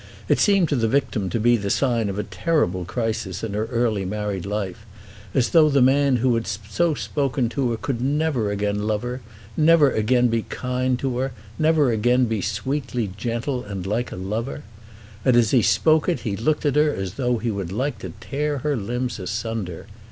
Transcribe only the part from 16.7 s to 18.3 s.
her as though he would like to